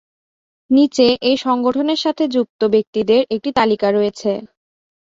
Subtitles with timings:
[0.69, 4.31] নীচে এই সংগঠনের সাথে যুক্ত ব্যক্তিদের একটি তালিকা রয়েছে।